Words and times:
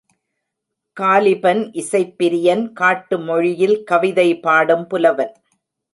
Caliban 0.97 1.61
இசைப்பிரியன் 1.73 2.63
காட்டு 2.73 3.19
மொழியில் 3.19 3.77
கவிதை 3.83 4.29
பாடும் 4.39 4.87
புலவன். 4.87 5.33